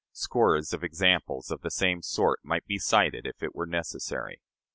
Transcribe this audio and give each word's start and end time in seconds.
Scores 0.13 0.73
of 0.73 0.83
examples 0.83 1.51
of 1.51 1.61
the 1.61 1.69
same 1.69 2.01
sort 2.01 2.39
might 2.43 2.65
be 2.65 2.79
cited 2.79 3.27
if 3.27 3.43
it 3.43 3.53
were 3.53 3.67
necessary. 3.67 4.41